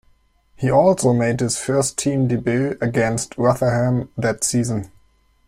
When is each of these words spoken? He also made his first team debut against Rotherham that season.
He 0.55 0.71
also 0.71 1.13
made 1.13 1.41
his 1.41 1.59
first 1.59 1.95
team 1.95 2.27
debut 2.27 2.75
against 2.81 3.37
Rotherham 3.37 4.09
that 4.17 4.43
season. 4.43 4.89